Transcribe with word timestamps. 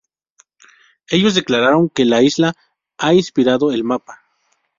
Ellos 1.11 1.35
declararon 1.35 1.87
que 1.87 2.05
la 2.05 2.23
isla 2.23 2.55
ha 2.97 3.13
inspirado 3.13 3.71
el 3.71 3.83
mapa. 3.83 4.19